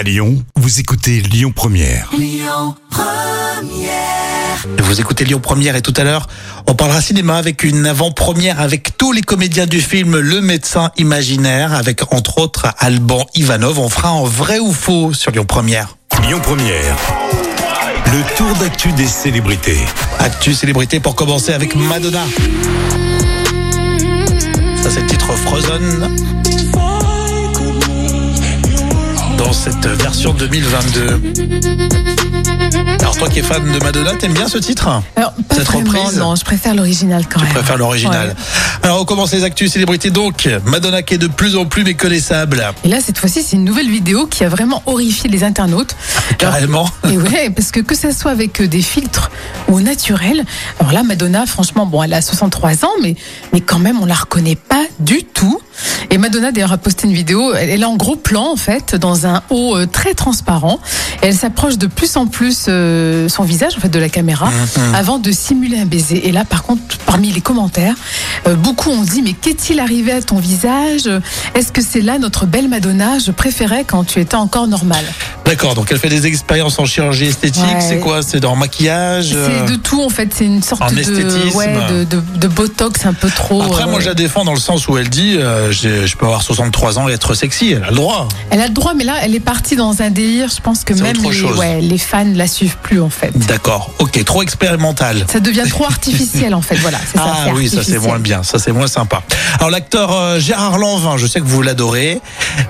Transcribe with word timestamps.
À 0.00 0.02
Lyon, 0.02 0.42
vous 0.56 0.80
écoutez 0.80 1.20
Lyon 1.20 1.52
Première. 1.54 2.10
Vous 4.78 4.98
écoutez 4.98 5.26
Lyon 5.26 5.40
Première 5.40 5.76
et 5.76 5.82
tout 5.82 5.92
à 5.94 6.04
l'heure, 6.04 6.26
on 6.66 6.74
parlera 6.74 7.02
cinéma 7.02 7.36
avec 7.36 7.64
une 7.64 7.84
avant-première 7.84 8.62
avec 8.62 8.96
tous 8.96 9.12
les 9.12 9.20
comédiens 9.20 9.66
du 9.66 9.78
film 9.78 10.18
Le 10.18 10.40
médecin 10.40 10.90
imaginaire 10.96 11.74
avec 11.74 12.14
entre 12.14 12.38
autres 12.38 12.68
Alban 12.78 13.26
Ivanov. 13.34 13.78
On 13.78 13.90
fera 13.90 14.08
un 14.08 14.24
vrai 14.24 14.58
ou 14.58 14.72
faux 14.72 15.12
sur 15.12 15.32
Lyon 15.32 15.44
Première. 15.44 15.98
Lyon 16.26 16.40
Première. 16.42 16.96
Le 18.06 18.36
tour 18.38 18.56
d'actu 18.56 18.92
des 18.92 19.06
célébrités. 19.06 19.80
Actu 20.18 20.54
célébrité 20.54 20.98
pour 20.98 21.14
commencer 21.14 21.52
avec 21.52 21.76
Madonna. 21.76 22.24
Ça 24.82 24.88
c'est 24.88 25.00
le 25.00 25.06
titre 25.08 25.30
Frozen. 25.32 26.39
Dans 29.42 29.52
cette 29.54 29.86
version 29.86 30.34
2022. 30.34 31.20
Alors 33.00 33.16
toi 33.16 33.28
qui 33.28 33.38
es 33.38 33.42
fan 33.42 33.62
de 33.72 33.82
Madonna, 33.82 34.14
t'aimes 34.14 34.34
bien 34.34 34.48
ce 34.48 34.58
titre? 34.58 34.88
Alors, 35.16 35.32
pas 35.48 35.54
Cette 35.56 35.64
vraiment, 35.66 35.90
reprise? 36.02 36.18
non, 36.18 36.36
je 36.36 36.44
préfère 36.44 36.74
l'original 36.74 37.24
quand 37.26 37.40
Je 37.40 37.44
même. 37.46 37.54
préfère 37.54 37.78
l'original. 37.78 38.28
Ouais. 38.28 38.34
Alors 38.82 39.02
on 39.02 39.04
commence 39.04 39.32
les 39.32 39.44
actus 39.44 39.72
célébrités 39.72 40.10
donc. 40.10 40.48
Madonna 40.64 41.02
qui 41.02 41.14
est 41.14 41.18
de 41.18 41.26
plus 41.26 41.56
en 41.56 41.66
plus 41.66 41.84
méconnaissable. 41.84 42.64
Et 42.82 42.88
là, 42.88 42.98
cette 43.00 43.18
fois-ci, 43.18 43.42
c'est 43.42 43.56
une 43.56 43.64
nouvelle 43.64 43.90
vidéo 43.90 44.26
qui 44.26 44.42
a 44.42 44.48
vraiment 44.48 44.82
horrifié 44.86 45.28
les 45.28 45.44
internautes. 45.44 45.94
Alors, 46.30 46.38
Carrément. 46.38 46.88
et 47.10 47.18
ouais, 47.18 47.50
parce 47.50 47.70
que 47.72 47.80
que 47.80 47.94
ça 47.94 48.12
soit 48.12 48.30
avec 48.30 48.60
euh, 48.60 48.68
des 48.68 48.80
filtres 48.82 49.30
ou 49.68 49.74
au 49.76 49.80
naturel. 49.80 50.44
Alors 50.78 50.92
là, 50.92 51.02
Madonna, 51.02 51.44
franchement, 51.46 51.84
bon, 51.86 52.02
elle 52.02 52.14
a 52.14 52.22
63 52.22 52.84
ans, 52.84 52.90
mais, 53.02 53.16
mais 53.52 53.60
quand 53.60 53.78
même, 53.78 54.00
on 54.00 54.06
la 54.06 54.14
reconnaît 54.14 54.56
pas 54.56 54.84
du 54.98 55.24
tout. 55.24 55.60
Et 56.10 56.18
Madonna, 56.18 56.50
d'ailleurs, 56.50 56.72
a 56.72 56.78
posté 56.78 57.06
une 57.06 57.14
vidéo. 57.14 57.54
Elle 57.54 57.82
est 57.82 57.84
en 57.84 57.96
gros 57.96 58.16
plan, 58.16 58.50
en 58.52 58.56
fait, 58.56 58.94
dans 58.94 59.26
un 59.26 59.42
haut 59.50 59.76
euh, 59.76 59.86
très 59.86 60.14
transparent. 60.14 60.80
Et 61.22 61.26
elle 61.26 61.36
s'approche 61.36 61.76
de 61.78 61.86
plus 61.86 62.16
en 62.16 62.26
plus 62.26 62.66
euh, 62.68 63.28
son 63.28 63.44
visage, 63.44 63.74
en 63.76 63.80
fait, 63.80 63.88
de 63.88 63.98
la 63.98 64.08
caméra, 64.08 64.50
avant 64.94 65.18
de 65.18 65.30
simuler 65.32 65.78
un 65.78 65.86
baiser. 65.86 66.28
Et 66.28 66.32
là, 66.32 66.44
par 66.44 66.62
contre, 66.62 66.82
parmi 67.06 67.30
les 67.30 67.40
commentaires, 67.40 67.94
euh, 68.46 68.56
beaucoup 68.70 68.90
ont 68.90 69.02
dit, 69.02 69.20
mais 69.22 69.32
qu'est-il 69.32 69.80
arrivé 69.80 70.12
à 70.12 70.22
ton 70.22 70.36
visage? 70.36 71.10
Est-ce 71.56 71.72
que 71.72 71.82
c'est 71.82 72.02
là 72.02 72.18
notre 72.18 72.46
belle 72.46 72.68
Madonna? 72.68 73.18
Je 73.18 73.32
préférais 73.32 73.84
quand 73.84 74.04
tu 74.04 74.20
étais 74.20 74.36
encore 74.36 74.68
normale. 74.68 75.04
D'accord, 75.44 75.74
donc 75.74 75.88
elle 75.90 75.98
fait 75.98 76.08
des 76.08 76.26
expériences 76.26 76.78
en 76.78 76.84
chirurgie 76.84 77.24
esthétique. 77.26 77.64
Ouais. 77.64 77.80
C'est 77.80 77.98
quoi? 77.98 78.22
C'est 78.22 78.38
dans 78.38 78.54
maquillage 78.54 79.32
euh, 79.34 79.48
C'est 79.66 79.72
de 79.72 79.76
tout, 79.76 80.00
en 80.00 80.08
fait. 80.08 80.32
C'est 80.32 80.44
une 80.44 80.62
sorte 80.62 80.82
en 80.82 80.92
de, 80.92 81.00
esthétisme? 81.00 81.56
ouais, 81.56 81.74
de, 81.90 82.04
de, 82.04 82.22
de 82.36 82.46
botox 82.46 83.04
un 83.06 83.12
peu 83.12 83.28
trop. 83.28 83.60
Après, 83.60 83.82
euh, 83.82 83.86
moi, 83.88 83.98
je 83.98 84.06
la 84.06 84.14
défends 84.14 84.44
dans 84.44 84.54
le 84.54 84.60
sens 84.60 84.86
où 84.86 84.96
elle 84.96 85.08
dit 85.08 85.34
euh, 85.36 85.72
je 85.72 86.16
peux 86.16 86.26
avoir 86.26 86.42
63 86.42 87.00
ans 87.00 87.08
et 87.08 87.12
être 87.12 87.34
sexy. 87.34 87.72
Elle 87.72 87.82
a 87.82 87.90
le 87.90 87.96
droit. 87.96 88.28
Elle 88.50 88.60
a 88.60 88.68
le 88.68 88.72
droit, 88.72 88.94
mais 88.94 89.02
là, 89.02 89.14
elle 89.22 89.34
est 89.34 89.40
partie 89.40 89.74
dans 89.74 90.00
un 90.02 90.10
délire. 90.10 90.48
Je 90.54 90.60
pense 90.60 90.84
que 90.84 90.94
même 90.94 91.16
les, 91.16 91.42
ouais, 91.42 91.80
les 91.80 91.98
fans 91.98 92.24
la 92.32 92.46
suivent 92.46 92.76
plus, 92.80 93.00
en 93.00 93.10
fait. 93.10 93.36
D'accord. 93.36 93.90
Ok, 93.98 94.24
trop 94.24 94.44
expérimental. 94.44 95.26
Ça 95.32 95.40
devient 95.40 95.66
trop 95.68 95.86
artificiel, 95.86 96.54
en 96.54 96.62
fait. 96.62 96.76
Voilà, 96.76 96.98
ça. 97.12 97.24
Ah 97.24 97.46
oui, 97.56 97.68
ça 97.68 97.82
c'est 97.82 97.98
moins 97.98 98.20
bien, 98.20 98.44
ça 98.44 98.59
c'est 98.60 98.72
moins 98.72 98.86
sympa. 98.86 99.22
Alors 99.58 99.70
l'acteur 99.70 100.12
euh, 100.12 100.38
Gérard 100.38 100.78
Lanvin, 100.78 101.16
je 101.16 101.26
sais 101.26 101.40
que 101.40 101.46
vous 101.46 101.62
l'adorez, 101.62 102.20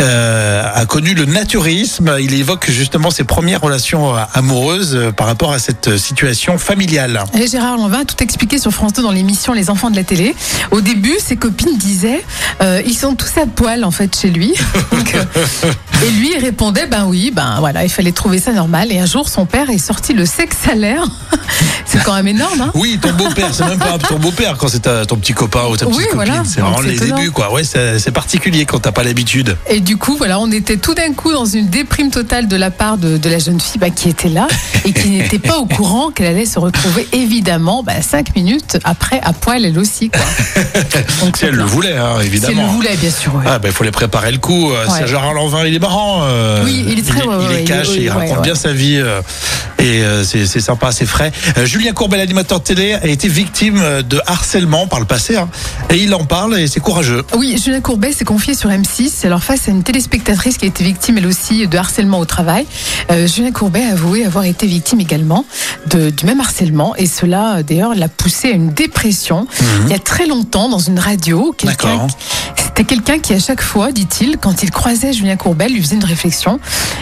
euh, 0.00 0.62
a 0.74 0.84
connu 0.86 1.14
le 1.14 1.24
naturisme. 1.24 2.16
Il 2.20 2.34
évoque 2.34 2.70
justement 2.70 3.10
ses 3.10 3.24
premières 3.24 3.60
relations 3.60 4.14
euh, 4.14 4.20
amoureuses 4.34 5.12
par 5.16 5.26
rapport 5.26 5.52
à 5.52 5.58
cette 5.58 5.96
situation 5.96 6.58
familiale. 6.58 7.24
Et 7.34 7.46
Gérard 7.46 7.76
Lanvin 7.76 8.00
a 8.00 8.04
tout 8.04 8.22
expliqué 8.22 8.58
sur 8.58 8.72
France 8.72 8.92
2 8.94 9.02
dans 9.02 9.12
l'émission 9.12 9.52
Les 9.52 9.70
enfants 9.70 9.90
de 9.90 9.96
la 9.96 10.04
télé. 10.04 10.34
Au 10.70 10.80
début, 10.80 11.16
ses 11.18 11.36
copines 11.36 11.78
disaient 11.78 12.24
ils 12.84 12.96
sont 12.96 13.14
tous 13.14 13.38
à 13.38 13.46
poil 13.46 13.84
en 13.84 13.90
fait 13.90 14.16
chez 14.18 14.30
lui. 14.30 14.54
Donc, 14.92 15.14
et 16.04 16.10
lui 16.10 16.32
il 16.36 16.40
répondait 16.44 16.86
ben 16.86 17.04
oui, 17.06 17.32
ben 17.34 17.56
voilà, 17.60 17.84
il 17.84 17.90
fallait 17.90 18.12
trouver 18.12 18.38
ça 18.38 18.52
normal. 18.52 18.92
Et 18.92 18.98
un 18.98 19.06
jour, 19.06 19.28
son 19.28 19.46
père 19.46 19.70
est 19.70 19.78
sorti 19.78 20.12
le 20.12 20.26
sexe 20.26 20.56
salaire. 20.64 21.02
C'est 21.86 22.02
quand 22.02 22.14
même 22.14 22.28
énorme, 22.28 22.60
hein 22.60 22.70
Oui, 22.74 22.98
ton 23.00 23.12
beau-père, 23.12 23.54
c'est 23.54 23.64
même 23.64 23.78
pas 23.78 23.96
ton 23.96 24.18
beau-père 24.18 24.56
quand 24.58 24.66
c'est 24.68 24.82
ton 25.06 25.16
petit 25.16 25.32
copain 25.32 25.62
ou 25.70 25.76
ta 25.76 25.86
petite 25.86 25.96
Oui, 25.98 26.04
copine. 26.04 26.16
voilà. 26.16 26.42
C'est 26.44 26.60
vraiment 26.60 26.80
les 26.80 26.94
étonnant. 26.96 27.16
débuts, 27.16 27.30
quoi. 27.30 27.52
Ouais, 27.52 27.62
c'est 27.64 28.10
particulier 28.10 28.66
quand 28.66 28.80
t'as 28.80 28.90
pas 28.92 29.04
l'habitude. 29.04 29.56
Et 29.70 29.80
du 29.80 29.96
coup, 29.96 30.16
voilà, 30.18 30.40
on 30.40 30.50
était 30.50 30.76
tout 30.78 30.94
d'un 30.94 31.12
coup 31.14 31.32
dans 31.32 31.44
une 31.46 31.68
déprime 31.68 32.10
totale 32.10 32.48
de 32.48 32.56
la 32.56 32.70
part 32.72 32.98
de, 32.98 33.16
de 33.16 33.28
la 33.30 33.38
jeune 33.38 33.60
fille 33.60 33.78
bah, 33.80 33.90
qui 33.90 34.08
était 34.08 34.28
là 34.28 34.48
et 34.84 34.92
qui 34.92 35.10
n'était 35.10 35.38
pas 35.38 35.58
au 35.58 35.66
courant 35.66 36.10
qu'elle 36.10 36.26
allait 36.26 36.44
se 36.44 36.58
retrouver 36.58 37.06
évidemment 37.12 37.82
bah, 37.84 38.02
cinq 38.02 38.34
minutes 38.34 38.78
après 38.84 39.20
à 39.22 39.32
poil 39.32 39.64
elle 39.64 39.78
aussi. 39.78 40.10
Quoi. 40.10 40.20
Donc, 41.22 41.36
Si 41.38 41.44
elle 41.44 41.54
le 41.54 41.62
voulait, 41.64 41.96
hein, 41.96 42.16
Si 42.20 42.26
elle 42.26 42.30
le 42.32 42.34
évidemment. 42.34 42.66
voulait, 42.66 42.96
bien 42.96 43.10
sûr. 43.10 43.34
ouais. 43.36 43.44
Ah 43.46 43.58
ben 43.60 43.68
il 43.68 43.74
faut 43.74 43.84
les 43.84 43.90
préparer 43.92 44.32
le 44.32 44.38
coup. 44.38 44.72
Euh, 44.72 44.84
Ouais. 44.86 44.92
C'est 44.98 45.06
Gérard 45.06 45.34
Lanvin, 45.34 45.64
il 45.64 45.74
est 45.74 45.78
marrant. 45.88 46.20
euh, 46.22 46.62
Oui, 46.64 46.84
il 46.88 46.98
est 46.98 47.02
très- 47.06 47.20
il, 47.20 47.28
ouais, 47.28 47.36
il 47.50 47.56
est 47.58 47.64
cash, 47.64 47.88
et 47.90 48.02
il 48.02 48.10
raconte 48.10 48.38
ouais. 48.38 48.42
bien 48.42 48.54
sa 48.54 48.72
vie 48.72 48.96
euh, 48.96 49.20
et 49.78 50.02
euh, 50.02 50.24
c'est 50.24 50.46
sympa, 50.60 50.90
c'est 50.92 51.06
frais. 51.06 51.32
Julien 51.64 51.92
Courbet, 51.92 52.16
l'animateur 52.16 52.58
de 52.60 52.64
télé, 52.64 52.94
a 52.94 53.06
été 53.06 53.28
victime 53.28 53.80
de 54.08 54.20
harcèlement 54.26 54.86
par 54.86 55.00
le 55.00 55.06
passé 55.06 55.36
hein, 55.36 55.48
et 55.90 55.96
il 55.96 56.12
en 56.14 56.24
parle 56.24 56.58
et 56.58 56.66
c'est 56.66 56.80
courageux. 56.80 57.22
Oui, 57.36 57.60
Julien 57.62 57.80
Courbet 57.80 58.12
s'est 58.12 58.24
confié 58.24 58.54
sur 58.54 58.70
M6. 58.70 59.24
Alors 59.26 59.42
face 59.42 59.68
à 59.68 59.70
une 59.70 59.82
téléspectatrice 59.82 60.58
qui 60.58 60.64
a 60.64 60.68
été 60.68 60.82
victime 60.84 61.18
elle 61.18 61.26
aussi 61.26 61.66
de 61.66 61.78
harcèlement 61.78 62.18
au 62.18 62.24
travail, 62.24 62.66
euh, 63.10 63.26
Julien 63.26 63.52
Courbet 63.52 63.84
a 63.84 63.92
avoué 63.92 64.24
avoir 64.24 64.44
été 64.44 64.66
victime 64.66 65.00
également 65.00 65.44
de, 65.86 66.10
du 66.10 66.24
même 66.26 66.40
harcèlement 66.40 66.94
et 66.96 67.06
cela 67.06 67.62
d'ailleurs 67.62 67.94
l'a 67.94 68.08
poussé 68.08 68.48
à 68.48 68.52
une 68.52 68.70
dépression. 68.70 69.46
Il 69.86 69.90
y 69.92 69.94
a 69.94 69.98
très 69.98 70.26
longtemps 70.26 70.68
dans 70.68 70.78
une 70.78 70.98
radio, 70.98 71.54
quelqu'un 71.56 72.06
C'était 72.76 72.94
quelqu'un 72.94 73.18
qui 73.20 73.32
à 73.32 73.38
chaque 73.38 73.62
fois, 73.62 73.90
dit-il, 73.90 74.36
quand 74.36 74.62
il 74.62 74.70
croisait 74.70 75.14
Julien 75.14 75.36
Courbet, 75.36 75.66
lui 75.70 75.80
faisait 75.80 75.94
une 75.96 76.04
réflexion. 76.04 76.60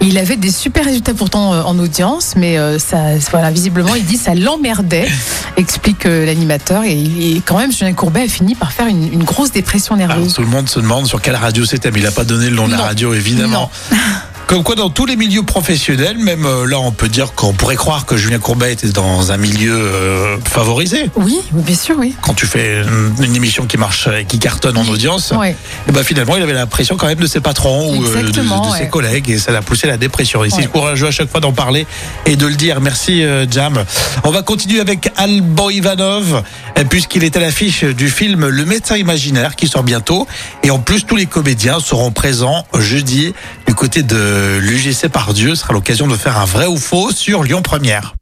Et 0.00 0.04
il 0.04 0.16
avait 0.16 0.36
des 0.36 0.52
super 0.52 0.84
résultats 0.84 1.12
pourtant 1.12 1.54
euh, 1.54 1.62
en 1.62 1.76
audience, 1.80 2.34
mais 2.36 2.56
euh, 2.56 2.78
ça, 2.78 3.16
voilà, 3.32 3.50
visiblement, 3.50 3.96
il 3.96 4.04
dit 4.04 4.16
ça 4.16 4.36
l'emmerdait, 4.36 5.08
explique 5.56 6.06
euh, 6.06 6.24
l'animateur. 6.24 6.84
Et, 6.84 7.42
quand 7.44 7.58
même, 7.58 7.72
Julien 7.72 7.94
Courbet 7.94 8.22
a 8.22 8.28
fini 8.28 8.54
par 8.54 8.70
faire 8.70 8.86
une, 8.86 9.12
une 9.12 9.24
grosse 9.24 9.50
dépression 9.50 9.96
Alors, 9.96 10.06
nerveuse. 10.10 10.34
tout 10.34 10.42
le 10.42 10.46
monde 10.46 10.68
se 10.68 10.78
demande 10.78 11.08
sur 11.08 11.20
quelle 11.20 11.34
radio 11.34 11.64
c'était, 11.64 11.90
mais 11.90 11.98
il 11.98 12.06
a 12.06 12.12
pas 12.12 12.22
donné 12.22 12.48
le 12.48 12.54
nom 12.54 12.66
de 12.66 12.70
la 12.70 12.76
Non. 12.78 12.84
radio 12.84 13.12
évidemment. 13.12 13.68
Comme 14.46 14.62
quoi, 14.62 14.76
dans 14.76 14.90
tous 14.90 15.06
les 15.06 15.16
milieux 15.16 15.42
professionnels, 15.42 16.18
même 16.18 16.46
euh, 16.46 16.66
là, 16.66 16.78
on 16.78 16.92
peut 16.92 17.08
dire 17.08 17.34
qu'on 17.34 17.52
pourrait 17.52 17.74
croire 17.76 18.06
que 18.06 18.16
Julien 18.16 18.38
Courbet 18.38 18.72
était 18.72 18.88
dans 18.90 19.32
un 19.32 19.36
milieu 19.36 19.74
euh, 19.74 20.36
favorisé. 20.44 21.10
Oui, 21.16 21.38
bien 21.52 21.74
sûr, 21.74 21.96
oui. 21.98 22.14
Quand 22.22 22.34
tu 22.34 22.46
fais 22.46 22.82
une, 23.18 23.34
émission 23.34 23.66
qui 23.66 23.76
marche, 23.76 24.08
et 24.08 24.24
qui 24.24 24.38
cartonne 24.38 24.78
en 24.78 24.86
audience, 24.86 25.32
Ouais. 25.36 25.56
Et 25.88 25.92
ben 25.92 26.02
finalement, 26.02 26.36
il 26.36 26.42
avait 26.42 26.52
la 26.52 26.66
pression 26.66 26.96
quand 26.96 27.06
même 27.06 27.18
de 27.18 27.26
ses 27.26 27.40
patrons 27.40 27.94
ou 27.96 28.04
euh, 28.04 28.22
de, 28.22 28.32
ses 28.78 28.88
collègues 28.88 29.30
et 29.30 29.38
ça 29.38 29.52
l'a 29.52 29.62
poussé 29.62 29.86
à 29.86 29.90
la 29.90 29.96
dépression. 29.96 30.44
Et 30.44 30.50
c'est 30.50 30.58
Ouais. 30.58 30.66
courageux 30.66 31.06
à 31.08 31.10
chaque 31.10 31.30
fois 31.30 31.40
d'en 31.40 31.52
parler 31.52 31.86
et 32.24 32.36
de 32.36 32.46
le 32.46 32.54
dire. 32.54 32.80
Merci 32.80 33.24
euh, 33.24 33.46
Jam. 33.50 33.84
On 34.24 34.30
va 34.30 34.42
continuer 34.42 34.80
avec 34.80 35.10
Alban 35.16 35.70
Ivanov 35.70 36.42
euh, 36.78 36.84
puisqu'il 36.84 37.24
est 37.24 37.36
à 37.36 37.40
l'affiche 37.40 37.84
du 37.84 38.08
film 38.08 38.46
Le 38.48 38.64
médecin 38.64 38.96
imaginaire 38.96 39.56
qui 39.56 39.68
sort 39.68 39.82
bientôt. 39.82 40.26
Et 40.62 40.70
en 40.70 40.78
plus, 40.78 41.04
tous 41.04 41.16
les 41.16 41.26
comédiens 41.26 41.78
seront 41.80 42.10
présents 42.10 42.64
jeudi 42.78 43.32
du 43.66 43.74
côté 43.74 44.02
de 44.02 44.35
l'UGC 44.60 45.08
Pardieu. 45.08 45.54
Ce 45.54 45.62
sera 45.62 45.72
l'occasion 45.72 46.06
de 46.06 46.16
faire 46.16 46.38
un 46.38 46.44
vrai 46.44 46.66
ou 46.66 46.76
faux 46.76 47.10
sur 47.10 47.42
Lyon 47.42 47.62
Première. 47.62 48.14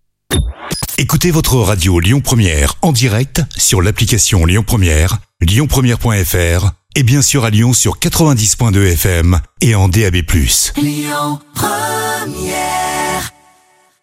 Écoutez 0.96 1.30
votre 1.30 1.56
radio 1.56 1.98
Lyon 1.98 2.20
Première 2.20 2.74
en 2.82 2.92
direct 2.92 3.42
sur 3.56 3.82
l'application 3.82 4.46
Lyon 4.46 4.62
Première, 4.64 5.18
lyonpremière.fr 5.40 6.70
et 6.96 7.02
bien 7.02 7.20
sûr 7.20 7.44
à 7.44 7.50
Lyon 7.50 7.72
sur 7.72 7.98
90.2 7.98 8.92
FM 8.92 9.40
et 9.60 9.74
en 9.74 9.88
DAB+. 9.88 10.22